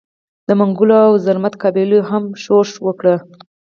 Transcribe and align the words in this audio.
د 0.47 0.49
منګلو 0.59 0.97
او 1.07 1.13
زرمت 1.25 1.53
قبایلو 1.61 1.99
هم 2.09 2.23
ښورښ 2.41 2.71
وکړ. 2.85 3.05